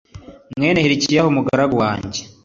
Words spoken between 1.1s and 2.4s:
umugaragu wanjye,